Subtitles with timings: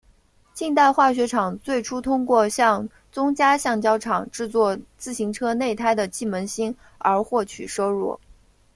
[0.55, 8.19] 近代化学厂最初通过向宗家橡胶厂制作自行车内胎的气门芯而获取收入。